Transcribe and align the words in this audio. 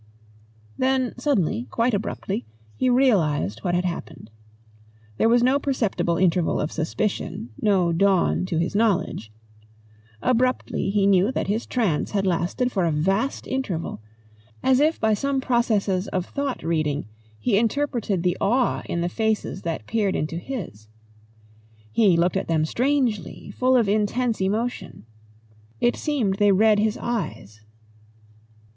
Then 0.79 1.13
suddenly, 1.19 1.67
quite 1.69 1.93
abruptly, 1.93 2.43
he 2.75 2.89
realised 2.89 3.59
what 3.63 3.75
had 3.75 3.85
happened. 3.85 4.31
There 5.17 5.29
was 5.29 5.43
no 5.43 5.59
perceptible 5.59 6.17
interval 6.17 6.59
of 6.59 6.71
suspicion, 6.71 7.51
no 7.61 7.91
dawn 7.91 8.47
to 8.47 8.57
his 8.57 8.73
knowledge. 8.75 9.31
Abruptly 10.19 10.89
he 10.89 11.05
knew 11.05 11.31
that 11.33 11.45
his 11.45 11.67
trance 11.67 12.09
had 12.13 12.25
lasted 12.25 12.71
for 12.71 12.83
a 12.85 12.91
vast 12.91 13.45
interval; 13.45 14.01
as 14.63 14.79
if 14.79 14.99
by 14.99 15.13
some 15.13 15.39
processes 15.39 16.07
of 16.07 16.25
thought 16.25 16.63
reading 16.63 17.05
he 17.39 17.59
interpreted 17.59 18.23
the 18.23 18.35
awe 18.41 18.81
in 18.85 19.01
the 19.01 19.07
faces 19.07 19.61
that 19.61 19.85
peered 19.85 20.15
into 20.15 20.37
his. 20.39 20.87
He 21.91 22.17
looked 22.17 22.37
at 22.37 22.47
them 22.47 22.65
strangely, 22.65 23.51
full 23.51 23.77
of 23.77 23.87
intense 23.87 24.41
emotion. 24.41 25.05
It 25.79 25.95
seemed 25.95 26.37
they 26.37 26.51
read 26.51 26.79
his 26.79 26.97
eyes. 26.97 27.61